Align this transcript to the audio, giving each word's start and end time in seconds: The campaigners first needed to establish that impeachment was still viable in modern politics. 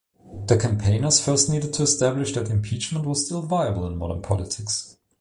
The 0.47 0.57
campaigners 0.57 1.23
first 1.23 1.47
needed 1.47 1.73
to 1.75 1.83
establish 1.83 2.33
that 2.33 2.49
impeachment 2.49 3.05
was 3.05 3.23
still 3.23 3.43
viable 3.43 3.85
in 3.85 3.97
modern 3.99 4.23
politics. 4.23 4.97